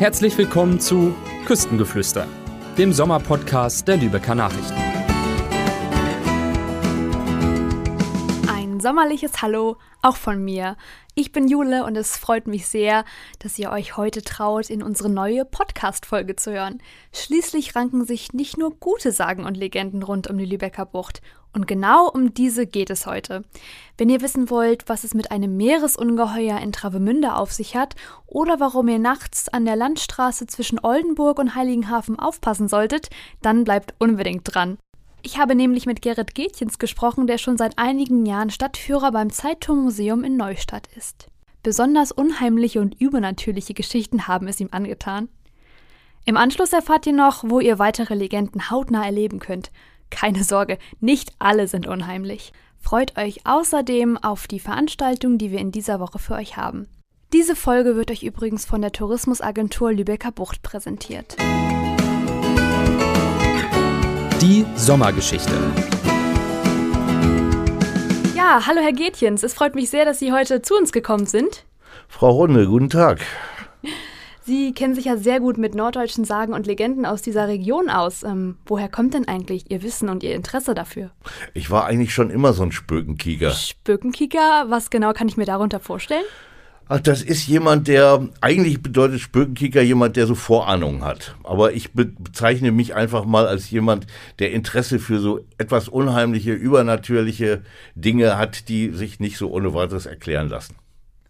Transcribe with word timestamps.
Herzlich 0.00 0.38
willkommen 0.38 0.80
zu 0.80 1.14
Küstengeflüster, 1.44 2.26
dem 2.78 2.90
Sommerpodcast 2.90 3.86
der 3.86 3.98
Lübecker 3.98 4.34
Nachrichten. 4.34 4.80
Ein 8.48 8.80
sommerliches 8.80 9.42
Hallo 9.42 9.76
auch 10.00 10.16
von 10.16 10.42
mir. 10.42 10.78
Ich 11.14 11.32
bin 11.32 11.48
Jule 11.48 11.84
und 11.84 11.98
es 11.98 12.16
freut 12.16 12.46
mich 12.46 12.66
sehr, 12.66 13.04
dass 13.40 13.58
ihr 13.58 13.70
euch 13.70 13.98
heute 13.98 14.22
traut, 14.22 14.70
in 14.70 14.82
unsere 14.82 15.10
neue 15.10 15.44
Podcast-Folge 15.44 16.34
zu 16.34 16.50
hören. 16.50 16.80
Schließlich 17.12 17.76
ranken 17.76 18.06
sich 18.06 18.32
nicht 18.32 18.56
nur 18.56 18.74
gute 18.74 19.12
Sagen 19.12 19.44
und 19.44 19.58
Legenden 19.58 20.02
rund 20.02 20.28
um 20.28 20.38
die 20.38 20.46
Lübecker 20.46 20.86
Bucht. 20.86 21.20
Und 21.52 21.66
genau 21.66 22.08
um 22.08 22.32
diese 22.32 22.66
geht 22.66 22.90
es 22.90 23.06
heute. 23.06 23.44
Wenn 23.98 24.08
ihr 24.08 24.20
wissen 24.20 24.50
wollt, 24.50 24.88
was 24.88 25.02
es 25.02 25.14
mit 25.14 25.32
einem 25.32 25.56
Meeresungeheuer 25.56 26.58
in 26.60 26.72
Travemünde 26.72 27.34
auf 27.34 27.52
sich 27.52 27.74
hat 27.74 27.96
oder 28.26 28.60
warum 28.60 28.86
ihr 28.88 29.00
nachts 29.00 29.48
an 29.48 29.64
der 29.64 29.76
Landstraße 29.76 30.46
zwischen 30.46 30.78
Oldenburg 30.78 31.38
und 31.38 31.56
Heiligenhafen 31.56 32.18
aufpassen 32.18 32.68
solltet, 32.68 33.10
dann 33.42 33.64
bleibt 33.64 33.94
unbedingt 33.98 34.42
dran. 34.44 34.78
Ich 35.22 35.38
habe 35.38 35.54
nämlich 35.54 35.86
mit 35.86 36.02
Gerrit 36.02 36.34
Gätjens 36.34 36.78
gesprochen, 36.78 37.26
der 37.26 37.36
schon 37.36 37.58
seit 37.58 37.78
einigen 37.78 38.24
Jahren 38.24 38.50
Stadtführer 38.50 39.12
beim 39.12 39.30
Zeitturmuseum 39.30 40.24
in 40.24 40.36
Neustadt 40.36 40.88
ist. 40.96 41.26
Besonders 41.62 42.10
unheimliche 42.10 42.80
und 42.80 42.98
übernatürliche 43.00 43.74
Geschichten 43.74 44.28
haben 44.28 44.48
es 44.48 44.60
ihm 44.60 44.68
angetan. 44.70 45.28
Im 46.24 46.36
Anschluss 46.36 46.72
erfahrt 46.72 47.06
ihr 47.06 47.12
noch, 47.12 47.44
wo 47.46 47.60
ihr 47.60 47.78
weitere 47.78 48.14
Legenden 48.14 48.70
hautnah 48.70 49.04
erleben 49.04 49.40
könnt. 49.40 49.70
Keine 50.10 50.44
Sorge, 50.44 50.78
nicht 51.00 51.32
alle 51.38 51.68
sind 51.68 51.86
unheimlich. 51.86 52.52
Freut 52.78 53.16
euch 53.16 53.46
außerdem 53.46 54.16
auf 54.16 54.46
die 54.46 54.60
Veranstaltung, 54.60 55.38
die 55.38 55.50
wir 55.50 55.58
in 55.58 55.72
dieser 55.72 56.00
Woche 56.00 56.18
für 56.18 56.34
euch 56.34 56.56
haben. 56.56 56.88
Diese 57.32 57.54
Folge 57.54 57.94
wird 57.94 58.10
euch 58.10 58.24
übrigens 58.24 58.64
von 58.64 58.80
der 58.80 58.90
Tourismusagentur 58.90 59.92
Lübecker 59.92 60.32
Bucht 60.32 60.62
präsentiert. 60.62 61.36
Die 64.40 64.64
Sommergeschichte. 64.74 65.52
Ja, 68.34 68.66
hallo 68.66 68.80
Herr 68.80 68.92
Gätjens, 68.92 69.42
es 69.42 69.54
freut 69.54 69.74
mich 69.74 69.90
sehr, 69.90 70.04
dass 70.04 70.18
Sie 70.18 70.32
heute 70.32 70.62
zu 70.62 70.74
uns 70.74 70.90
gekommen 70.90 71.26
sind. 71.26 71.64
Frau 72.08 72.30
Runde, 72.30 72.66
guten 72.66 72.90
Tag. 72.90 73.20
Sie 74.42 74.72
kennen 74.72 74.94
sich 74.94 75.04
ja 75.04 75.16
sehr 75.16 75.40
gut 75.40 75.58
mit 75.58 75.74
norddeutschen 75.74 76.24
Sagen 76.24 76.54
und 76.54 76.66
Legenden 76.66 77.04
aus 77.04 77.22
dieser 77.22 77.46
Region 77.46 77.90
aus. 77.90 78.22
Ähm, 78.22 78.56
woher 78.66 78.88
kommt 78.88 79.14
denn 79.14 79.28
eigentlich 79.28 79.70
Ihr 79.70 79.82
Wissen 79.82 80.08
und 80.08 80.22
Ihr 80.22 80.34
Interesse 80.34 80.74
dafür? 80.74 81.10
Ich 81.52 81.70
war 81.70 81.84
eigentlich 81.84 82.14
schon 82.14 82.30
immer 82.30 82.52
so 82.52 82.62
ein 82.62 82.72
Spökenkieger. 82.72 83.50
Spökenkieger? 83.50 84.66
Was 84.68 84.90
genau 84.90 85.12
kann 85.12 85.28
ich 85.28 85.36
mir 85.36 85.44
darunter 85.44 85.80
vorstellen? 85.80 86.24
Ach, 86.92 86.98
das 86.98 87.22
ist 87.22 87.46
jemand, 87.46 87.86
der, 87.86 88.28
eigentlich 88.40 88.82
bedeutet 88.82 89.20
Spökenkieger 89.20 89.80
jemand, 89.80 90.16
der 90.16 90.26
so 90.26 90.34
Vorahnung 90.34 91.04
hat. 91.04 91.36
Aber 91.44 91.72
ich 91.72 91.92
bezeichne 91.92 92.72
mich 92.72 92.96
einfach 92.96 93.24
mal 93.24 93.46
als 93.46 93.70
jemand, 93.70 94.08
der 94.40 94.50
Interesse 94.50 94.98
für 94.98 95.20
so 95.20 95.44
etwas 95.56 95.88
unheimliche, 95.88 96.52
übernatürliche 96.52 97.62
Dinge 97.94 98.36
hat, 98.36 98.68
die 98.68 98.90
sich 98.90 99.20
nicht 99.20 99.36
so 99.36 99.52
ohne 99.52 99.72
weiteres 99.72 100.06
erklären 100.06 100.48
lassen. 100.48 100.74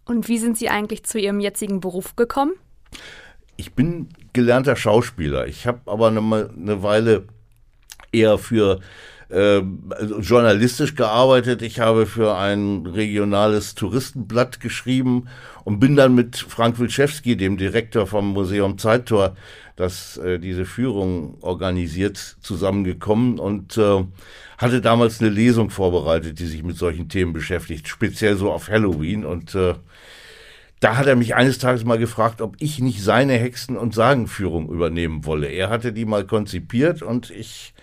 Und 0.05 0.27
wie 0.27 0.39
sind 0.39 0.57
Sie 0.57 0.69
eigentlich 0.69 1.03
zu 1.03 1.19
Ihrem 1.19 1.39
jetzigen 1.39 1.79
Beruf 1.79 2.15
gekommen? 2.15 2.53
Ich 3.57 3.73
bin 3.73 4.09
gelernter 4.33 4.75
Schauspieler. 4.75 5.47
Ich 5.47 5.67
habe 5.67 5.79
aber 5.85 6.07
eine, 6.07 6.19
eine 6.19 6.83
Weile 6.83 7.25
eher 8.11 8.37
für 8.37 8.79
äh, 9.31 9.61
journalistisch 10.19 10.95
gearbeitet. 10.95 11.61
Ich 11.61 11.79
habe 11.79 12.05
für 12.05 12.35
ein 12.35 12.85
regionales 12.85 13.75
Touristenblatt 13.75 14.59
geschrieben 14.59 15.27
und 15.63 15.79
bin 15.79 15.95
dann 15.95 16.15
mit 16.15 16.37
Frank 16.37 16.79
Wilczewski, 16.79 17.37
dem 17.37 17.57
Direktor 17.57 18.07
vom 18.07 18.33
Museum 18.33 18.77
Zeittor, 18.77 19.35
das 19.75 20.17
äh, 20.17 20.37
diese 20.39 20.65
Führung 20.65 21.37
organisiert, 21.41 22.17
zusammengekommen 22.41 23.39
und 23.39 23.77
äh, 23.77 24.03
hatte 24.57 24.81
damals 24.81 25.21
eine 25.21 25.29
Lesung 25.29 25.69
vorbereitet, 25.69 26.39
die 26.39 26.45
sich 26.45 26.63
mit 26.63 26.77
solchen 26.77 27.09
Themen 27.09 27.33
beschäftigt, 27.33 27.87
speziell 27.87 28.35
so 28.35 28.51
auf 28.51 28.69
Halloween 28.69 29.25
und 29.25 29.55
äh, 29.55 29.75
da 30.81 30.97
hat 30.97 31.05
er 31.05 31.15
mich 31.15 31.35
eines 31.35 31.59
Tages 31.59 31.85
mal 31.85 31.99
gefragt, 31.99 32.41
ob 32.41 32.55
ich 32.59 32.79
nicht 32.79 33.03
seine 33.03 33.33
Hexen- 33.33 33.77
und 33.77 33.93
Sagenführung 33.93 34.67
übernehmen 34.69 35.25
wolle. 35.25 35.47
Er 35.47 35.69
hatte 35.69 35.93
die 35.93 36.05
mal 36.05 36.25
konzipiert 36.25 37.03
und 37.03 37.29
ich 37.29 37.73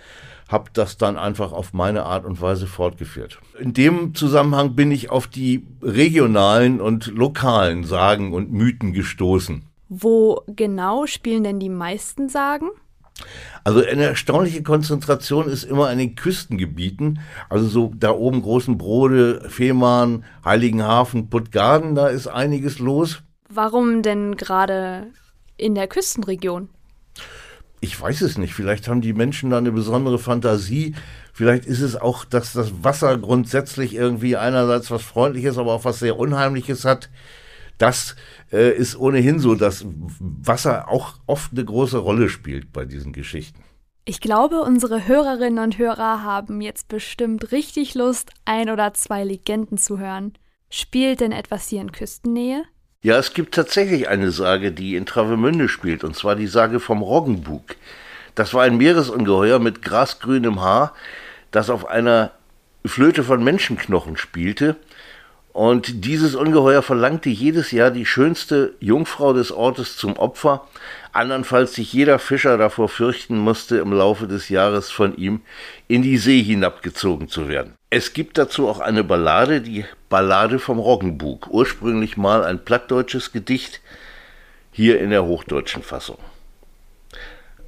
habe 0.48 0.70
das 0.72 0.96
dann 0.96 1.16
einfach 1.16 1.52
auf 1.52 1.72
meine 1.72 2.04
Art 2.04 2.24
und 2.24 2.40
Weise 2.40 2.66
fortgeführt. 2.66 3.38
In 3.60 3.72
dem 3.72 4.14
Zusammenhang 4.14 4.74
bin 4.74 4.90
ich 4.90 5.10
auf 5.10 5.28
die 5.28 5.64
regionalen 5.80 6.80
und 6.80 7.06
lokalen 7.06 7.84
Sagen 7.84 8.32
und 8.32 8.52
Mythen 8.52 8.92
gestoßen. 8.92 9.62
Wo 9.88 10.42
genau 10.48 11.06
spielen 11.06 11.44
denn 11.44 11.60
die 11.60 11.70
meisten 11.70 12.28
Sagen? 12.28 12.68
Also 13.64 13.84
eine 13.84 14.04
erstaunliche 14.04 14.62
Konzentration 14.62 15.48
ist 15.48 15.64
immer 15.64 15.88
an 15.88 15.98
den 15.98 16.14
Küstengebieten. 16.14 17.20
Also 17.48 17.66
so 17.66 17.92
da 17.96 18.10
oben 18.12 18.42
Großen 18.42 18.78
Brode, 18.78 19.48
Fehmarn, 19.48 20.24
Heiligenhafen, 20.44 21.28
Puttgarden, 21.28 21.94
da 21.94 22.08
ist 22.08 22.26
einiges 22.26 22.78
los. 22.78 23.22
Warum 23.48 24.02
denn 24.02 24.36
gerade 24.36 25.08
in 25.56 25.74
der 25.74 25.88
Küstenregion? 25.88 26.68
ich 27.80 28.00
weiß 28.00 28.22
es 28.22 28.38
nicht, 28.38 28.54
vielleicht 28.54 28.88
haben 28.88 29.00
die 29.00 29.12
Menschen 29.12 29.50
da 29.50 29.58
eine 29.58 29.70
besondere 29.70 30.18
Fantasie. 30.18 30.94
Vielleicht 31.32 31.64
ist 31.64 31.80
es 31.80 31.94
auch, 31.94 32.24
dass 32.24 32.52
das 32.52 32.82
Wasser 32.82 33.16
grundsätzlich 33.18 33.94
irgendwie 33.94 34.36
einerseits 34.36 34.90
was 34.90 35.02
Freundliches, 35.02 35.58
aber 35.58 35.74
auch 35.74 35.84
was 35.84 36.00
sehr 36.00 36.18
Unheimliches 36.18 36.84
hat. 36.84 37.08
Das 37.78 38.16
äh, 38.52 38.76
ist 38.76 38.96
ohnehin 38.98 39.38
so, 39.38 39.54
dass 39.54 39.84
Wasser 40.18 40.88
auch 40.88 41.14
oft 41.26 41.52
eine 41.52 41.64
große 41.64 41.98
Rolle 41.98 42.28
spielt 42.28 42.72
bei 42.72 42.84
diesen 42.84 43.12
Geschichten. 43.12 43.62
Ich 44.04 44.20
glaube, 44.20 44.62
unsere 44.62 45.06
Hörerinnen 45.06 45.62
und 45.62 45.78
Hörer 45.78 46.22
haben 46.22 46.60
jetzt 46.60 46.88
bestimmt 46.88 47.52
richtig 47.52 47.94
Lust, 47.94 48.30
ein 48.44 48.70
oder 48.70 48.94
zwei 48.94 49.22
Legenden 49.22 49.76
zu 49.76 49.98
hören. 49.98 50.32
Spielt 50.70 51.20
denn 51.20 51.32
etwas 51.32 51.68
hier 51.68 51.82
in 51.82 51.92
Küstennähe? 51.92 52.64
Ja, 53.02 53.18
es 53.18 53.32
gibt 53.32 53.54
tatsächlich 53.54 54.08
eine 54.08 54.30
Sage, 54.32 54.72
die 54.72 54.96
in 54.96 55.06
Travemünde 55.06 55.68
spielt, 55.68 56.04
und 56.04 56.16
zwar 56.16 56.36
die 56.36 56.46
Sage 56.46 56.80
vom 56.80 57.00
Roggenbug. 57.02 57.76
Das 58.34 58.54
war 58.54 58.62
ein 58.62 58.76
Meeresungeheuer 58.76 59.58
mit 59.58 59.82
grasgrünem 59.82 60.60
Haar, 60.62 60.94
das 61.50 61.70
auf 61.70 61.86
einer 61.86 62.32
Flöte 62.84 63.22
von 63.22 63.44
Menschenknochen 63.44 64.16
spielte. 64.16 64.76
Und 65.58 66.04
dieses 66.04 66.36
Ungeheuer 66.36 66.82
verlangte 66.82 67.30
jedes 67.30 67.72
Jahr 67.72 67.90
die 67.90 68.06
schönste 68.06 68.74
Jungfrau 68.78 69.32
des 69.32 69.50
Ortes 69.50 69.96
zum 69.96 70.16
Opfer, 70.16 70.68
andernfalls 71.12 71.74
sich 71.74 71.92
jeder 71.92 72.20
Fischer 72.20 72.56
davor 72.56 72.88
fürchten 72.88 73.36
musste, 73.36 73.78
im 73.78 73.92
Laufe 73.92 74.28
des 74.28 74.50
Jahres 74.50 74.92
von 74.92 75.16
ihm 75.16 75.40
in 75.88 76.02
die 76.02 76.16
See 76.16 76.40
hinabgezogen 76.44 77.26
zu 77.26 77.48
werden. 77.48 77.74
Es 77.90 78.12
gibt 78.12 78.38
dazu 78.38 78.68
auch 78.68 78.78
eine 78.78 79.02
Ballade, 79.02 79.60
die 79.60 79.84
Ballade 80.08 80.60
vom 80.60 80.78
Roggenbug, 80.78 81.48
ursprünglich 81.48 82.16
mal 82.16 82.44
ein 82.44 82.64
plattdeutsches 82.64 83.32
Gedicht, 83.32 83.80
hier 84.70 85.00
in 85.00 85.10
der 85.10 85.24
hochdeutschen 85.24 85.82
Fassung. 85.82 86.18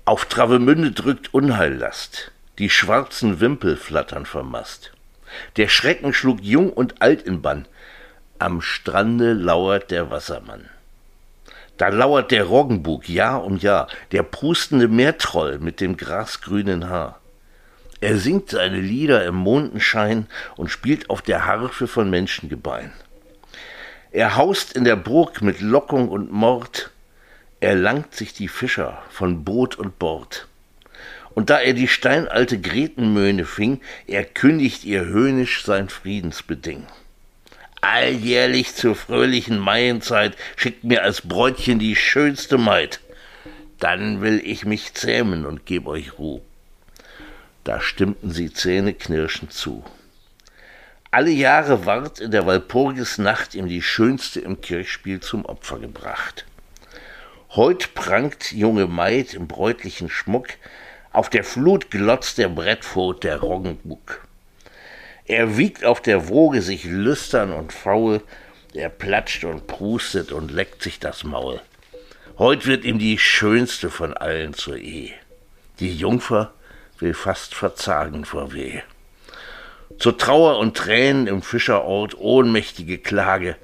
Auf 0.05 0.27
Travemünde 0.27 0.93
drückt 0.93 1.35
Unheillast, 1.35 2.31
die 2.61 2.71
schwarzen 2.71 3.41
Wimpel 3.41 3.77
flattern 3.77 4.27
vom 4.27 4.49
Mast. 4.49 4.93
Der 5.57 5.69
Schrecken 5.69 6.13
schlug 6.13 6.41
jung 6.43 6.73
und 6.73 7.03
alt 7.03 7.23
in 7.23 7.43
Bann, 7.43 7.67
am 8.41 8.63
Strande 8.63 9.35
lauert 9.35 9.91
der 9.91 10.11
Wassermann. 10.11 10.69
Da 11.77 11.89
lauert 11.89 12.31
der 12.31 12.45
Roggenbug 12.45 13.09
Jahr 13.09 13.45
um 13.45 13.57
Jahr, 13.57 13.89
der 14.13 14.23
prustende 14.23 14.89
Meertroll 14.89 15.59
mit 15.59 15.81
dem 15.81 15.97
grasgrünen 15.97 16.89
Haar. 16.89 17.21
Er 18.01 18.17
singt 18.19 18.51
seine 18.51 18.81
Lieder 18.81 19.25
im 19.27 19.35
Mondenschein 19.35 20.27
und 20.57 20.71
spielt 20.71 21.11
auf 21.11 21.21
der 21.23 21.47
Harfe 21.47 21.87
von 21.87 22.09
Menschengebein. 22.09 22.93
Er 24.11 24.37
haust 24.37 24.73
in 24.73 24.85
der 24.85 24.97
Burg 24.97 25.43
mit 25.43 25.61
Lockung 25.61 26.09
und 26.09 26.33
Mord, 26.33 26.91
er 27.61 27.75
langt 27.75 28.15
sich 28.15 28.33
die 28.33 28.49
Fischer 28.49 29.03
von 29.11 29.45
Boot 29.45 29.77
und 29.77 29.99
Bord. 29.99 30.49
Und 31.35 31.51
da 31.51 31.61
er 31.61 31.75
die 31.75 31.89
steinalte 31.89 32.59
Gretenmöhne 32.59 33.45
fing, 33.45 33.81
er 34.07 34.25
kündigt 34.25 34.85
ihr 34.85 35.05
höhnisch 35.05 35.65
sein 35.65 35.91
Friedensbeding. 35.91 36.87
Alljährlich 37.81 38.75
zur 38.75 38.95
fröhlichen 38.95 39.59
Maienzeit 39.59 40.37
schickt 40.57 40.85
mir 40.85 41.03
als 41.03 41.23
Bräutchen 41.23 41.79
die 41.79 41.97
schönste 41.97 42.59
Maid. 42.59 43.01
Dann 43.79 44.21
will 44.21 44.43
ich 44.45 44.67
mich 44.67 44.93
zähmen 44.93 45.47
und 45.47 45.65
geb 45.65 45.87
euch 45.87 46.19
Ruh. 46.19 46.43
Da 47.65 47.81
stimmten 47.81 48.31
sie 48.31 48.53
zähneknirschend 48.53 49.53
zu. 49.53 49.85
Alle 51.11 51.31
Jahre 51.31 51.87
ward 51.87 52.21
in 52.21 52.31
der 52.31 52.47
Walpurgisnacht 52.47 53.55
ihm 53.55 53.69
die 53.69 53.83
schönste 53.83 54.41
im 54.41 54.61
Kirchspiel 54.61 55.21
zum 55.21 55.45
Opfer 55.45 55.79
gebracht. 55.79 56.45
Heut 57.57 57.95
prangt 57.95 58.53
junge 58.53 58.87
Maid 58.87 59.35
im 59.35 59.49
bräutlichen 59.49 60.09
Schmuck, 60.09 60.49
auf 61.13 61.29
der 61.29 61.43
Flut 61.43 61.91
glotzt 61.91 62.39
der 62.39 62.49
Brettfot 62.49 63.25
der 63.25 63.41
Roggenbuck. 63.41 64.25
Er 65.31 65.57
wiegt 65.57 65.85
auf 65.85 66.01
der 66.01 66.29
Woge 66.29 66.61
sich 66.61 66.83
lüstern 66.83 67.53
und 67.53 67.73
faul, 67.73 68.21
er 68.75 68.89
platscht 68.89 69.45
und 69.45 69.69
prustet 69.69 70.33
und 70.33 70.51
leckt 70.51 70.83
sich 70.83 70.99
das 70.99 71.23
Maul. 71.23 71.61
Heut 72.37 72.67
wird 72.67 72.85
ihm 72.85 72.99
die 72.99 73.17
schönste 73.17 73.91
von 73.91 74.13
allen 74.13 74.55
zur 74.55 74.77
Ehe. 74.77 75.15
Die 75.79 75.95
Jungfer 75.95 76.53
will 76.99 77.15
fast 77.15 77.55
verzagen 77.55 78.25
vor 78.25 78.53
Weh. 78.53 78.81
Zur 80.01 80.19
Trauer 80.19 80.59
und 80.59 80.77
Tränen 80.77 81.29
im 81.29 81.43
Fischerort 81.43 82.19
ohnmächtige 82.19 82.99
Klage, 82.99 83.55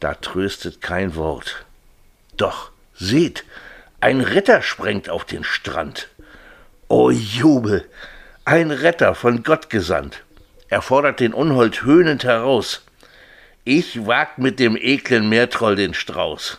da 0.00 0.14
tröstet 0.14 0.80
kein 0.80 1.14
Wort. 1.14 1.66
Doch, 2.36 2.72
seht, 2.96 3.44
ein 4.00 4.22
Ritter 4.22 4.60
sprengt 4.60 5.08
auf 5.08 5.24
den 5.24 5.44
Strand. 5.44 6.08
O 6.88 7.12
Jubel, 7.12 7.88
ein 8.44 8.72
Retter 8.72 9.14
von 9.14 9.44
Gott 9.44 9.70
gesandt. 9.70 10.24
Er 10.68 10.82
fordert 10.82 11.20
den 11.20 11.32
Unhold 11.32 11.84
höhnend 11.84 12.24
heraus. 12.24 12.82
Ich 13.64 14.06
wag 14.06 14.38
mit 14.38 14.58
dem 14.58 14.76
eklen 14.76 15.28
Meertroll 15.28 15.76
den 15.76 15.94
Strauß. 15.94 16.58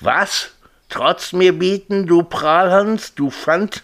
Was? 0.00 0.52
Trotz 0.88 1.32
mir 1.32 1.58
bieten, 1.58 2.06
du 2.06 2.22
Prahlhans, 2.22 3.14
du 3.14 3.30
Pfand? 3.30 3.82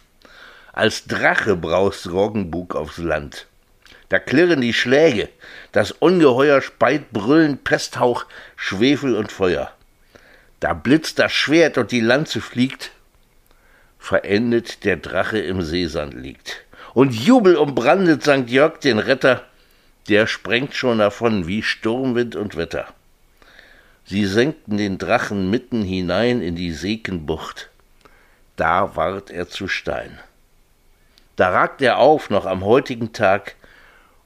Als 0.72 1.06
Drache 1.06 1.56
braust 1.56 2.10
Roggenbug 2.10 2.74
aufs 2.74 2.98
Land. 2.98 3.46
Da 4.08 4.18
klirren 4.18 4.60
die 4.60 4.74
Schläge, 4.74 5.28
das 5.72 5.92
Ungeheuer 5.92 6.60
speit 6.60 7.12
brüllend 7.12 7.62
Pesthauch, 7.62 8.26
Schwefel 8.56 9.16
und 9.16 9.30
Feuer. 9.30 9.72
Da 10.58 10.74
blitzt 10.74 11.20
das 11.20 11.32
Schwert 11.32 11.78
und 11.78 11.92
die 11.92 12.00
Lanze 12.00 12.40
fliegt, 12.40 12.90
verendet 13.98 14.84
der 14.84 14.96
Drache 14.96 15.38
im 15.38 15.62
Seesand 15.62 16.14
liegt. 16.14 16.64
Und 16.94 17.14
Jubel 17.14 17.56
umbrandet 17.56 18.22
St. 18.22 18.48
Jörg 18.48 18.78
den 18.78 18.98
Retter, 18.98 19.44
der 20.08 20.26
sprengt 20.26 20.74
schon 20.74 20.98
davon 20.98 21.46
wie 21.46 21.62
Sturmwind 21.62 22.36
und 22.36 22.56
Wetter. 22.56 22.86
Sie 24.04 24.26
senkten 24.26 24.76
den 24.76 24.98
Drachen 24.98 25.50
mitten 25.50 25.82
hinein 25.82 26.40
in 26.42 26.56
die 26.56 26.72
Sekenbucht. 26.72 27.70
Da 28.56 28.96
ward 28.96 29.30
er 29.30 29.48
zu 29.48 29.68
Stein. 29.68 30.18
Da 31.36 31.50
ragt 31.50 31.80
er 31.80 31.98
auf 31.98 32.28
noch 32.28 32.44
am 32.44 32.64
heutigen 32.64 33.12
Tag 33.12 33.54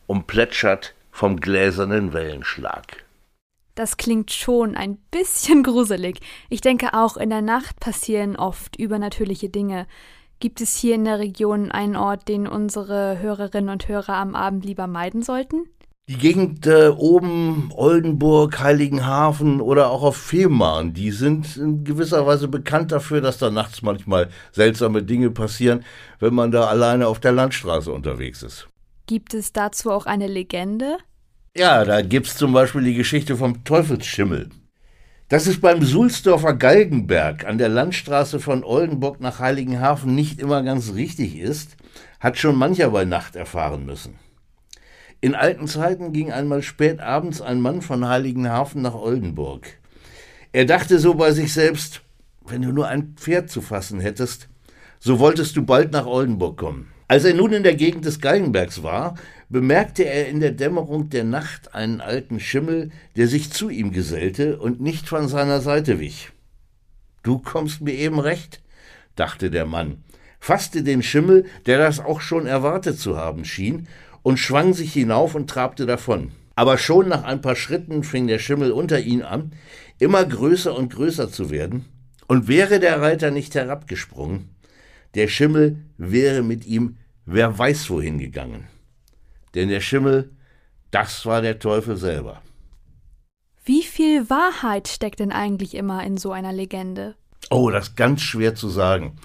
und 0.06 0.26
plätschert 0.26 0.94
vom 1.12 1.38
gläsernen 1.38 2.12
Wellenschlag. 2.12 3.04
Das 3.74 3.96
klingt 3.96 4.32
schon 4.32 4.74
ein 4.76 4.96
bisschen 5.10 5.62
gruselig. 5.64 6.20
Ich 6.48 6.60
denke 6.60 6.94
auch, 6.94 7.16
in 7.16 7.30
der 7.30 7.42
Nacht 7.42 7.78
passieren 7.80 8.36
oft 8.36 8.76
übernatürliche 8.76 9.48
Dinge. 9.48 9.86
Gibt 10.44 10.60
es 10.60 10.76
hier 10.76 10.94
in 10.96 11.06
der 11.06 11.20
Region 11.20 11.72
einen 11.72 11.96
Ort, 11.96 12.28
den 12.28 12.46
unsere 12.46 13.18
Hörerinnen 13.18 13.70
und 13.70 13.88
Hörer 13.88 14.16
am 14.16 14.34
Abend 14.34 14.66
lieber 14.66 14.86
meiden 14.86 15.22
sollten? 15.22 15.70
Die 16.06 16.18
Gegend 16.18 16.66
äh, 16.66 16.88
oben, 16.88 17.70
Oldenburg, 17.74 18.60
Heiligenhafen 18.60 19.62
oder 19.62 19.88
auch 19.88 20.02
auf 20.02 20.18
Fehmarn, 20.18 20.92
die 20.92 21.12
sind 21.12 21.56
in 21.56 21.82
gewisser 21.82 22.26
Weise 22.26 22.48
bekannt 22.48 22.92
dafür, 22.92 23.22
dass 23.22 23.38
da 23.38 23.48
nachts 23.48 23.80
manchmal 23.80 24.28
seltsame 24.52 25.02
Dinge 25.02 25.30
passieren, 25.30 25.82
wenn 26.20 26.34
man 26.34 26.50
da 26.50 26.66
alleine 26.66 27.08
auf 27.08 27.20
der 27.20 27.32
Landstraße 27.32 27.90
unterwegs 27.90 28.42
ist. 28.42 28.68
Gibt 29.06 29.32
es 29.32 29.54
dazu 29.54 29.90
auch 29.90 30.04
eine 30.04 30.26
Legende? 30.26 30.98
Ja, 31.56 31.86
da 31.86 32.02
gibt's 32.02 32.36
zum 32.36 32.52
Beispiel 32.52 32.82
die 32.82 32.94
Geschichte 32.94 33.38
vom 33.38 33.64
Teufelsschimmel. 33.64 34.50
Dass 35.34 35.48
es 35.48 35.60
beim 35.60 35.82
Sulsdorfer 35.82 36.54
Galgenberg 36.54 37.44
an 37.44 37.58
der 37.58 37.68
Landstraße 37.68 38.38
von 38.38 38.62
Oldenburg 38.62 39.20
nach 39.20 39.40
Heiligenhafen 39.40 40.14
nicht 40.14 40.38
immer 40.38 40.62
ganz 40.62 40.94
richtig 40.94 41.40
ist, 41.40 41.76
hat 42.20 42.38
schon 42.38 42.54
mancher 42.54 42.90
bei 42.90 43.04
Nacht 43.04 43.34
erfahren 43.34 43.84
müssen. 43.84 44.14
In 45.20 45.34
alten 45.34 45.66
Zeiten 45.66 46.12
ging 46.12 46.30
einmal 46.30 46.62
spät 46.62 47.00
abends 47.00 47.40
ein 47.40 47.60
Mann 47.60 47.82
von 47.82 48.06
Heiligenhafen 48.06 48.80
nach 48.80 48.94
Oldenburg. 48.94 49.66
Er 50.52 50.66
dachte 50.66 51.00
so 51.00 51.14
bei 51.14 51.32
sich 51.32 51.52
selbst, 51.52 52.02
wenn 52.46 52.62
du 52.62 52.70
nur 52.70 52.86
ein 52.86 53.14
Pferd 53.16 53.50
zu 53.50 53.60
fassen 53.60 53.98
hättest, 53.98 54.48
so 55.00 55.18
wolltest 55.18 55.56
du 55.56 55.64
bald 55.64 55.90
nach 55.90 56.06
Oldenburg 56.06 56.56
kommen. 56.56 56.92
Als 57.08 57.24
er 57.24 57.34
nun 57.34 57.52
in 57.52 57.64
der 57.64 57.74
Gegend 57.74 58.04
des 58.04 58.20
Galgenbergs 58.20 58.84
war, 58.84 59.16
bemerkte 59.54 60.02
er 60.02 60.26
in 60.26 60.40
der 60.40 60.50
Dämmerung 60.50 61.10
der 61.10 61.22
Nacht 61.22 61.76
einen 61.76 62.00
alten 62.00 62.40
Schimmel, 62.40 62.90
der 63.14 63.28
sich 63.28 63.52
zu 63.52 63.68
ihm 63.68 63.92
gesellte 63.92 64.58
und 64.58 64.80
nicht 64.80 65.08
von 65.08 65.28
seiner 65.28 65.60
Seite 65.60 66.00
wich. 66.00 66.32
Du 67.22 67.38
kommst 67.38 67.80
mir 67.80 67.92
eben 67.92 68.18
recht, 68.18 68.60
dachte 69.14 69.52
der 69.52 69.64
Mann, 69.64 70.02
fasste 70.40 70.82
den 70.82 71.04
Schimmel, 71.04 71.44
der 71.66 71.78
das 71.78 72.00
auch 72.00 72.20
schon 72.20 72.46
erwartet 72.46 72.98
zu 72.98 73.16
haben 73.16 73.44
schien, 73.44 73.86
und 74.24 74.40
schwang 74.40 74.74
sich 74.74 74.92
hinauf 74.92 75.36
und 75.36 75.48
trabte 75.48 75.86
davon. 75.86 76.32
Aber 76.56 76.76
schon 76.76 77.06
nach 77.08 77.22
ein 77.22 77.40
paar 77.40 77.54
Schritten 77.54 78.02
fing 78.02 78.26
der 78.26 78.40
Schimmel 78.40 78.72
unter 78.72 78.98
ihn 78.98 79.22
an, 79.22 79.52
immer 80.00 80.24
größer 80.24 80.76
und 80.76 80.92
größer 80.92 81.30
zu 81.30 81.50
werden, 81.50 81.84
und 82.26 82.48
wäre 82.48 82.80
der 82.80 83.00
Reiter 83.00 83.30
nicht 83.30 83.54
herabgesprungen, 83.54 84.48
der 85.14 85.28
Schimmel 85.28 85.76
wäre 85.96 86.42
mit 86.42 86.66
ihm 86.66 86.96
wer 87.24 87.56
weiß 87.56 87.88
wohin 87.90 88.18
gegangen. 88.18 88.73
Denn 89.54 89.68
der 89.68 89.80
Schimmel, 89.80 90.30
das 90.90 91.26
war 91.26 91.42
der 91.42 91.58
Teufel 91.58 91.96
selber. 91.96 92.42
Wie 93.64 93.82
viel 93.82 94.28
Wahrheit 94.28 94.88
steckt 94.88 95.20
denn 95.20 95.32
eigentlich 95.32 95.74
immer 95.74 96.04
in 96.04 96.18
so 96.18 96.32
einer 96.32 96.52
Legende? 96.52 97.14
Oh, 97.50 97.70
das 97.70 97.88
ist 97.88 97.96
ganz 97.96 98.20
schwer 98.20 98.54
zu 98.54 98.68
sagen. 98.68 99.16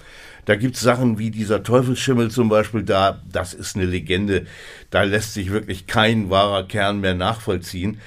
Da 0.46 0.56
gibt 0.56 0.76
es 0.76 0.80
Sachen 0.80 1.18
wie 1.18 1.30
dieser 1.30 1.62
Teufelsschimmel 1.62 2.30
zum 2.30 2.48
Beispiel, 2.48 2.82
da, 2.82 3.22
das 3.30 3.54
ist 3.54 3.76
eine 3.76 3.84
Legende. 3.84 4.46
Da 4.90 5.02
lässt 5.02 5.34
sich 5.34 5.50
wirklich 5.50 5.86
kein 5.86 6.30
wahrer 6.30 6.66
Kern 6.66 7.00
mehr 7.00 7.14
nachvollziehen. 7.14 8.00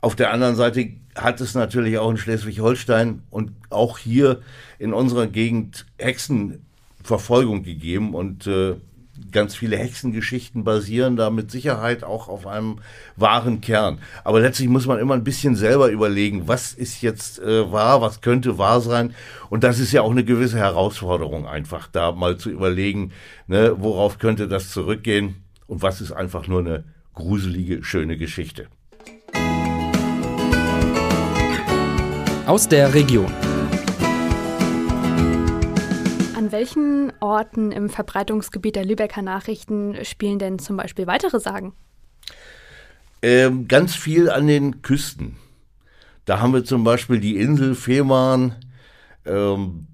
Auf 0.00 0.14
der 0.14 0.32
anderen 0.32 0.54
Seite 0.54 0.90
hat 1.14 1.40
es 1.40 1.54
natürlich 1.54 1.98
auch 1.98 2.10
in 2.10 2.18
Schleswig-Holstein 2.18 3.22
und 3.30 3.52
auch 3.70 3.98
hier 3.98 4.42
in 4.78 4.92
unserer 4.92 5.26
Gegend 5.26 5.86
Hexenverfolgung 5.98 7.62
gegeben 7.62 8.14
und 8.14 8.46
äh, 8.46 8.76
ganz 9.30 9.54
viele 9.54 9.76
Hexengeschichten 9.76 10.64
basieren 10.64 11.16
da 11.16 11.30
mit 11.30 11.50
Sicherheit 11.50 12.04
auch 12.04 12.28
auf 12.28 12.46
einem 12.46 12.78
wahren 13.16 13.60
Kern. 13.60 13.98
Aber 14.24 14.40
letztlich 14.40 14.68
muss 14.68 14.86
man 14.86 14.98
immer 14.98 15.14
ein 15.14 15.24
bisschen 15.24 15.56
selber 15.56 15.90
überlegen, 15.90 16.48
was 16.48 16.72
ist 16.72 17.02
jetzt 17.02 17.38
äh, 17.40 17.70
wahr, 17.70 18.00
was 18.00 18.20
könnte 18.20 18.58
wahr 18.58 18.80
sein. 18.80 19.14
Und 19.50 19.64
das 19.64 19.78
ist 19.78 19.92
ja 19.92 20.02
auch 20.02 20.10
eine 20.10 20.24
gewisse 20.24 20.58
Herausforderung, 20.58 21.46
einfach 21.46 21.88
da 21.88 22.12
mal 22.12 22.36
zu 22.36 22.50
überlegen, 22.50 23.12
ne, 23.46 23.74
worauf 23.78 24.18
könnte 24.18 24.48
das 24.48 24.70
zurückgehen 24.70 25.36
und 25.66 25.82
was 25.82 26.00
ist 26.00 26.12
einfach 26.12 26.46
nur 26.46 26.60
eine 26.60 26.84
gruselige, 27.14 27.82
schöne 27.84 28.16
Geschichte. 28.16 28.66
Aus 32.46 32.66
der 32.66 32.94
Region 32.94 33.30
welchen 36.52 37.12
Orten 37.20 37.72
im 37.72 37.88
Verbreitungsgebiet 37.88 38.76
der 38.76 38.84
Lübecker 38.84 39.22
Nachrichten 39.22 40.04
spielen 40.04 40.38
denn 40.38 40.58
zum 40.58 40.76
Beispiel 40.76 41.06
weitere 41.06 41.40
Sagen? 41.40 41.72
Ähm, 43.22 43.66
ganz 43.68 43.94
viel 43.94 44.30
an 44.30 44.46
den 44.46 44.82
Küsten. 44.82 45.36
Da 46.24 46.40
haben 46.40 46.52
wir 46.52 46.64
zum 46.64 46.84
Beispiel 46.84 47.20
die 47.20 47.36
Insel 47.36 47.74
Fehmarn, 47.74 48.54
ähm, 49.24 49.86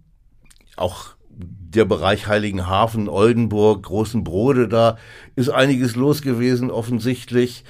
auch 0.77 1.15
der 1.29 1.85
Bereich 1.85 2.27
Heiligenhafen, 2.27 3.09
Oldenburg, 3.09 3.83
Großen 3.85 4.25
Brode, 4.25 4.69
da 4.69 4.99
ist 5.37 5.49
einiges 5.49 5.97
los 5.97 6.23
gewesen 6.23 6.71
offensichtlich. 6.71 7.65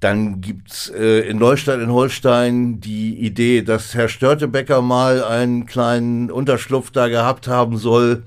Dann 0.00 0.40
gibt's 0.40 0.90
äh, 0.90 1.28
in 1.28 1.38
Neustadt 1.38 1.80
in 1.80 1.90
Holstein 1.90 2.80
die 2.80 3.18
Idee, 3.18 3.62
dass 3.62 3.94
Herr 3.94 4.08
Störtebecker 4.08 4.80
mal 4.80 5.24
einen 5.24 5.66
kleinen 5.66 6.30
Unterschlupf 6.30 6.92
da 6.92 7.08
gehabt 7.08 7.48
haben 7.48 7.76
soll. 7.78 8.22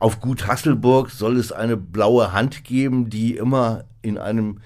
Auf 0.00 0.20
Gut 0.20 0.46
Hasselburg 0.46 1.10
soll 1.10 1.38
es 1.38 1.50
eine 1.50 1.78
blaue 1.78 2.32
Hand 2.32 2.64
geben, 2.64 3.08
die 3.08 3.36
immer 3.36 3.84
in 4.02 4.18
einem 4.18 4.60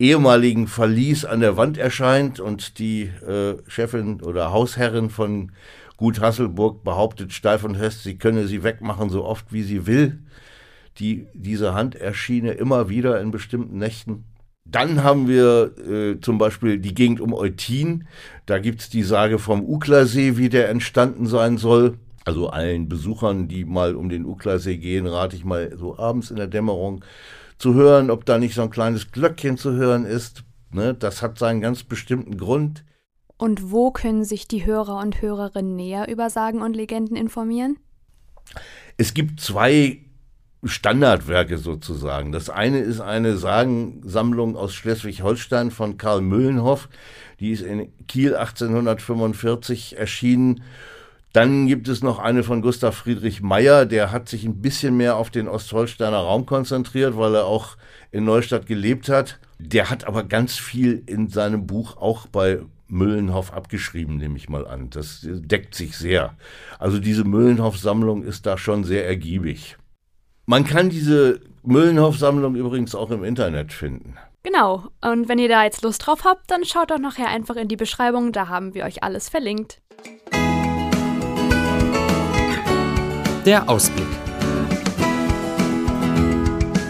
ehemaligen 0.00 0.66
Verlies 0.66 1.24
an 1.24 1.40
der 1.40 1.56
Wand 1.56 1.78
erscheint 1.78 2.40
und 2.40 2.78
die 2.78 3.02
äh, 3.02 3.58
Chefin 3.68 4.20
oder 4.20 4.50
Hausherrin 4.50 5.10
von 5.10 5.52
Gut 5.96 6.20
Hasselburg 6.20 6.82
behauptet 6.82 7.32
steif 7.34 7.62
und 7.62 7.76
fest, 7.76 8.02
sie 8.02 8.16
könne 8.16 8.46
sie 8.46 8.64
wegmachen, 8.64 9.10
so 9.10 9.24
oft 9.24 9.52
wie 9.52 9.62
sie 9.62 9.86
will. 9.86 10.18
Die, 10.98 11.28
diese 11.34 11.74
Hand 11.74 11.94
erschiene 11.94 12.52
immer 12.52 12.88
wieder 12.88 13.20
in 13.20 13.30
bestimmten 13.30 13.78
Nächten. 13.78 14.24
Dann 14.70 15.02
haben 15.02 15.28
wir 15.28 15.72
äh, 15.78 16.20
zum 16.20 16.38
Beispiel 16.38 16.78
die 16.78 16.94
Gegend 16.94 17.20
um 17.20 17.34
Eutin. 17.34 18.06
Da 18.46 18.58
gibt 18.58 18.80
es 18.80 18.88
die 18.88 19.02
Sage 19.02 19.38
vom 19.38 19.64
Uklersee, 19.64 20.36
wie 20.36 20.48
der 20.48 20.68
entstanden 20.68 21.26
sein 21.26 21.58
soll. 21.58 21.98
Also 22.24 22.50
allen 22.50 22.88
Besuchern, 22.88 23.48
die 23.48 23.64
mal 23.64 23.94
um 23.94 24.08
den 24.08 24.24
Uklersee 24.26 24.76
gehen, 24.76 25.06
rate 25.06 25.36
ich 25.36 25.44
mal 25.44 25.76
so 25.76 25.98
abends 25.98 26.30
in 26.30 26.36
der 26.36 26.46
Dämmerung 26.46 27.04
zu 27.58 27.74
hören, 27.74 28.10
ob 28.10 28.24
da 28.24 28.38
nicht 28.38 28.54
so 28.54 28.62
ein 28.62 28.70
kleines 28.70 29.10
Glöckchen 29.10 29.56
zu 29.56 29.72
hören 29.72 30.04
ist. 30.04 30.44
Ne, 30.72 30.94
das 30.94 31.20
hat 31.22 31.38
seinen 31.38 31.60
ganz 31.60 31.82
bestimmten 31.82 32.36
Grund. 32.36 32.84
Und 33.36 33.72
wo 33.72 33.90
können 33.90 34.24
sich 34.24 34.46
die 34.46 34.66
Hörer 34.66 34.98
und 35.00 35.20
Hörerinnen 35.20 35.74
näher 35.74 36.08
über 36.08 36.30
Sagen 36.30 36.62
und 36.62 36.76
Legenden 36.76 37.16
informieren? 37.16 37.78
Es 38.96 39.14
gibt 39.14 39.40
zwei 39.40 40.04
Standardwerke 40.62 41.56
sozusagen. 41.56 42.32
Das 42.32 42.50
eine 42.50 42.80
ist 42.80 43.00
eine 43.00 43.36
Sagensammlung 43.36 44.56
aus 44.56 44.74
Schleswig-Holstein 44.74 45.70
von 45.70 45.96
Karl 45.96 46.20
Müllenhoff. 46.20 46.88
Die 47.40 47.50
ist 47.50 47.62
in 47.62 47.90
Kiel 48.06 48.36
1845 48.36 49.96
erschienen. 49.96 50.62
Dann 51.32 51.66
gibt 51.68 51.88
es 51.88 52.02
noch 52.02 52.18
eine 52.18 52.42
von 52.42 52.60
Gustav 52.60 52.96
Friedrich 52.96 53.40
Meyer, 53.40 53.86
der 53.86 54.10
hat 54.10 54.28
sich 54.28 54.44
ein 54.44 54.60
bisschen 54.60 54.96
mehr 54.96 55.16
auf 55.16 55.30
den 55.30 55.46
Ostholsteiner 55.46 56.18
Raum 56.18 56.44
konzentriert, 56.44 57.16
weil 57.16 57.36
er 57.36 57.46
auch 57.46 57.76
in 58.10 58.24
Neustadt 58.24 58.66
gelebt 58.66 59.08
hat. 59.08 59.38
Der 59.60 59.90
hat 59.90 60.04
aber 60.08 60.24
ganz 60.24 60.58
viel 60.58 61.02
in 61.06 61.28
seinem 61.28 61.68
Buch 61.68 61.96
auch 61.98 62.26
bei 62.26 62.60
Müllenhoff 62.88 63.52
abgeschrieben, 63.52 64.16
nehme 64.16 64.36
ich 64.36 64.48
mal 64.48 64.66
an. 64.66 64.90
Das 64.90 65.20
deckt 65.22 65.76
sich 65.76 65.96
sehr. 65.96 66.34
Also 66.80 66.98
diese 66.98 67.22
Müllenhoff-Sammlung 67.22 68.24
ist 68.24 68.46
da 68.46 68.58
schon 68.58 68.82
sehr 68.82 69.06
ergiebig. 69.06 69.76
Man 70.50 70.64
kann 70.64 70.90
diese 70.90 71.38
Müllenhoff-Sammlung 71.62 72.56
übrigens 72.56 72.96
auch 72.96 73.12
im 73.12 73.22
Internet 73.22 73.72
finden. 73.72 74.16
Genau. 74.42 74.88
Und 75.00 75.28
wenn 75.28 75.38
ihr 75.38 75.48
da 75.48 75.62
jetzt 75.62 75.82
Lust 75.82 76.04
drauf 76.04 76.24
habt, 76.24 76.50
dann 76.50 76.64
schaut 76.64 76.90
doch 76.90 76.98
nachher 76.98 77.28
einfach 77.28 77.54
in 77.54 77.68
die 77.68 77.76
Beschreibung, 77.76 78.32
da 78.32 78.48
haben 78.48 78.74
wir 78.74 78.82
euch 78.84 79.04
alles 79.04 79.28
verlinkt. 79.28 79.80
Der 83.46 83.68
Ausblick. 83.68 84.08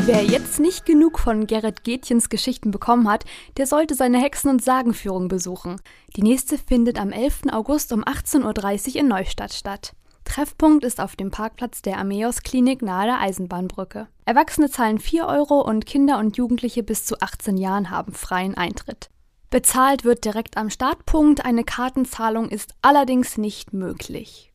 Wer 0.07 0.25
jetzt 0.25 0.59
nicht 0.59 0.87
genug 0.87 1.19
von 1.19 1.47
Gerrit 1.47 1.85
Gätchens 1.85 2.31
Geschichten 2.31 2.71
bekommen 2.71 3.11
hat, 3.11 3.27
der 3.59 3.67
sollte 3.67 3.95
seine 3.95 4.23
Hexen- 4.23 4.49
und 4.49 4.65
Sagenführung 4.65 5.29
besuchen. 5.29 5.77
Die 6.17 6.23
nächste 6.23 6.57
findet 6.57 6.99
am 6.99 7.13
11. 7.13 7.53
August 7.53 7.93
um 7.93 8.05
18.30 8.05 8.95
Uhr 8.95 9.01
in 9.01 9.09
Neustadt 9.09 9.53
statt. 9.53 9.93
Treffpunkt 10.31 10.85
ist 10.85 11.01
auf 11.01 11.17
dem 11.17 11.33
Parkplatz 11.33 11.83
der 11.83 11.99
Ameos 11.99 12.45
Klinik 12.45 12.83
nahe 12.83 13.05
der 13.05 13.21
Eisenbahnbrücke. 13.21 14.07
Erwachsene 14.27 14.71
zahlen 14.71 15.01
4 15.01 15.27
Euro 15.27 15.61
und 15.61 15.87
Kinder 15.87 16.19
und 16.19 16.37
Jugendliche 16.37 16.85
bis 16.85 17.05
zu 17.05 17.21
18 17.21 17.57
Jahren 17.57 17.91
haben 17.91 18.13
freien 18.13 18.57
Eintritt. 18.57 19.11
Bezahlt 19.51 20.05
wird 20.05 20.25
direkt 20.25 20.57
am 20.57 20.71
Startpunkt, 20.71 21.45
eine 21.45 21.65
Kartenzahlung 21.65 22.49
ist 22.49 22.75
allerdings 22.81 23.39
nicht 23.39 23.73
möglich. 23.73 24.53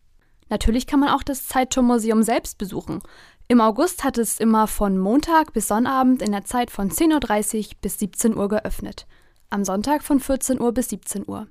Natürlich 0.48 0.88
kann 0.88 1.02
man 1.02 1.10
auch 1.10 1.24
das 1.24 1.46
Zeitturmuseum 1.50 2.24
selbst 2.24 2.58
besuchen. 2.58 3.02
Im 3.50 3.60
August 3.60 4.06
hat 4.06 4.18
es 4.18 4.40
immer 4.40 4.68
von 4.68 4.98
Montag 4.98 5.52
bis 5.52 5.68
Sonnabend 5.68 6.22
in 6.22 6.32
der 6.32 6.46
Zeit 6.46 6.72
von 6.72 6.90
10.30 6.90 7.58
Uhr 7.58 7.74
bis 7.82 8.00
17 8.00 8.38
Uhr 8.38 8.48
geöffnet. 8.48 9.08
Am 9.50 9.66
Sonntag 9.66 10.04
von 10.04 10.22
14 10.22 10.62
Uhr 10.62 10.72
bis 10.72 10.88
17 10.88 11.28
Uhr. 11.28 11.48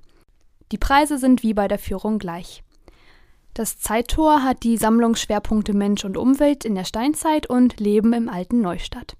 Die 0.71 0.79
Preise 0.79 1.19
sind 1.19 1.43
wie 1.43 1.53
bei 1.53 1.67
der 1.67 1.77
Führung 1.77 2.17
gleich. 2.17 2.63
Das 3.55 3.79
Zeittor 3.79 4.43
hat 4.43 4.63
die 4.63 4.75
Sammlungsschwerpunkte 4.75 5.73
Mensch 5.73 6.03
und 6.03 6.17
Umwelt 6.17 6.65
in 6.65 6.75
der 6.75 6.83
Steinzeit 6.83 7.49
und 7.49 7.79
Leben 7.79 8.11
im 8.11 8.27
alten 8.27 8.59
Neustadt. 8.59 9.15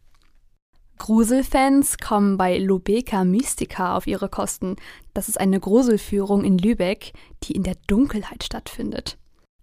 Gruselfans 0.97 1.99
kommen 1.99 2.35
bei 2.35 2.57
Lubeka 2.57 3.23
Mystica 3.23 3.95
auf 3.95 4.07
ihre 4.07 4.27
Kosten. 4.27 4.75
Das 5.13 5.29
ist 5.29 5.39
eine 5.39 5.61
Gruselführung 5.61 6.43
in 6.43 6.57
Lübeck, 6.57 7.13
die 7.43 7.53
in 7.53 7.63
der 7.63 7.77
Dunkelheit 7.87 8.43
stattfindet. 8.43 9.17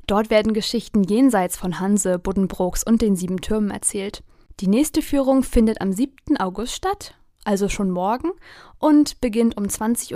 Dort 0.06 0.30
werden 0.30 0.54
Geschichten 0.54 1.04
jenseits 1.04 1.58
von 1.58 1.78
Hanse, 1.78 2.18
Buddenbrooks 2.18 2.82
und 2.82 3.02
den 3.02 3.14
sieben 3.14 3.42
Türmen 3.42 3.70
erzählt. 3.70 4.22
Die 4.60 4.68
nächste 4.68 5.02
Führung 5.02 5.42
findet 5.42 5.82
am 5.82 5.92
7. 5.92 6.38
August 6.38 6.72
statt, 6.72 7.14
also 7.44 7.68
schon 7.68 7.90
morgen, 7.90 8.30
und 8.78 9.20
beginnt 9.20 9.58
um 9.58 9.64
20.30 9.64 10.14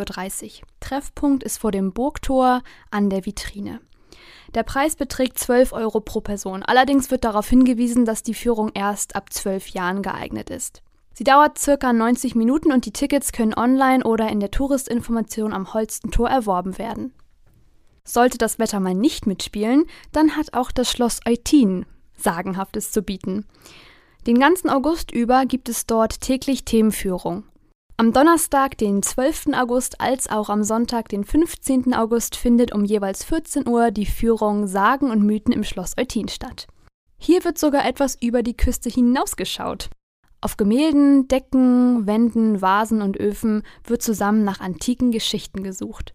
Uhr. 0.61 0.67
Treffpunkt 0.81 1.45
ist 1.45 1.59
vor 1.59 1.73
dem 1.73 1.93
Burgtor 1.93 2.63
an 2.91 3.11
der 3.11 3.27
Vitrine. 3.27 3.81
Der 4.57 4.63
Preis 4.63 4.97
beträgt 4.97 5.39
12 5.39 5.75
Euro 5.75 6.01
pro 6.01 6.23
Person. 6.23 6.63
Allerdings 6.63 7.11
wird 7.11 7.25
darauf 7.25 7.47
hingewiesen, 7.47 8.07
dass 8.07 8.23
die 8.23 8.33
Führung 8.33 8.71
erst 8.73 9.15
ab 9.15 9.31
12 9.31 9.69
Jahren 9.69 10.01
geeignet 10.01 10.49
ist. 10.49 10.83
Sie 11.13 11.25
dauert 11.25 11.59
circa 11.59 11.93
90 11.93 12.35
Minuten 12.35 12.73
und 12.73 12.87
die 12.87 12.93
Tickets 12.93 13.33
können 13.33 13.53
online 13.53 14.03
oder 14.03 14.31
in 14.31 14.41
der 14.41 14.51
Touristinformation 14.51 15.53
am 15.53 15.75
Holstentor 15.75 16.31
erworben 16.31 16.79
werden. 16.79 17.13
Sollte 18.03 18.39
das 18.39 18.59
Wetter 18.59 18.81
mal 18.81 18.95
nicht 18.95 19.27
mitspielen, 19.27 19.85
dann 20.13 20.37
hat 20.37 20.55
auch 20.55 20.73
das 20.73 20.91
Schloss 20.91 21.21
Eutin 21.27 21.85
Sagenhaftes 22.17 22.93
zu 22.93 23.03
bieten. 23.03 23.45
Den 24.27 24.39
ganzen 24.39 24.71
August 24.71 25.11
über 25.11 25.45
gibt 25.45 25.69
es 25.69 25.85
dort 25.85 26.23
täglich 26.23 26.65
Themenführung. 26.65 27.45
Am 27.99 28.13
Donnerstag, 28.13 28.77
den 28.77 29.03
12. 29.03 29.55
August, 29.55 30.03
als 30.03 30.29
auch 30.29 30.51
am 30.51 30.63
Sonntag, 30.65 31.09
den 31.09 31.25
15. 31.25 31.95
August, 31.95 32.37
findet 32.37 32.75
um 32.75 32.85
jeweils 32.85 33.25
14 33.25 33.67
Uhr 33.67 33.91
die 33.91 34.05
Führung 34.05 34.67
Sagen 34.67 35.11
und 35.11 35.23
Mythen 35.23 35.51
im 35.51 35.65
Schloss 35.65 35.95
Eutin 35.99 36.29
statt. 36.29 36.67
Hier 37.17 37.43
wird 37.45 37.57
sogar 37.57 37.87
etwas 37.87 38.19
über 38.21 38.43
die 38.43 38.55
Küste 38.55 38.91
hinausgeschaut. 38.91 39.89
Auf 40.43 40.59
Gemälden, 40.59 41.27
Decken, 41.29 42.07
Wänden, 42.07 42.61
Vasen 42.61 43.01
und 43.01 43.17
Öfen 43.17 43.63
wird 43.85 44.03
zusammen 44.03 44.45
nach 44.45 44.61
antiken 44.61 45.11
Geschichten 45.11 45.63
gesucht. 45.63 46.13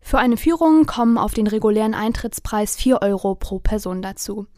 Für 0.00 0.18
eine 0.18 0.36
Führung 0.36 0.86
kommen 0.86 1.16
auf 1.16 1.32
den 1.32 1.46
regulären 1.46 1.94
Eintrittspreis 1.94 2.74
4 2.74 3.02
Euro 3.02 3.36
pro 3.36 3.60
Person 3.60 4.02
dazu. 4.02 4.48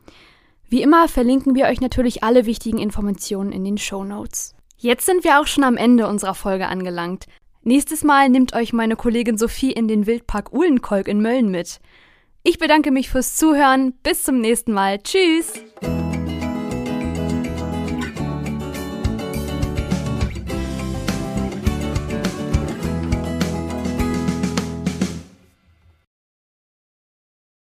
Wie 0.71 0.81
immer 0.81 1.07
verlinken 1.07 1.55
wir 1.55 1.67
euch 1.67 1.83
natürlich 1.83 2.25
alle 2.25 2.47
wichtigen 2.47 2.79
Informationen 2.79 3.53
in 3.53 3.63
den 3.63 3.77
Show 3.77 4.05
Notes. 4.05 4.55
Jetzt 4.83 5.05
sind 5.05 5.25
wir 5.25 5.39
auch 5.39 5.47
schon 5.47 5.63
am 5.63 5.77
Ende 5.77 6.09
unserer 6.09 6.35
Folge 6.35 6.67
angelangt. 6.67 7.27
Nächstes 7.63 8.03
Mal 8.03 8.31
nimmt 8.31 8.55
euch 8.55 8.73
meine 8.73 8.97
Kollegin 8.97 9.37
Sophie 9.37 9.73
in 9.73 9.89
den 9.89 10.07
Wildpark 10.07 10.55
Uhlenkolk 10.55 11.07
in 11.07 11.21
Mölln 11.21 11.51
mit. 11.51 11.81
Ich 12.43 12.59
bedanke 12.59 12.91
mich 12.91 13.11
fürs 13.11 13.37
Zuhören. 13.37 13.93
Bis 14.03 14.25
zum 14.25 14.41
nächsten 14.41 14.73
Mal. 14.73 14.99
Tschüss! 15.03 15.53